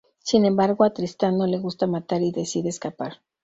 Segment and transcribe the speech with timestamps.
[0.17, 3.21] Sin embargo, a Tristán no le gusta matar y decide escapar.